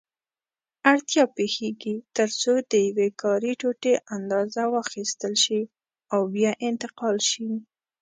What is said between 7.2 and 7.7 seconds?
شي.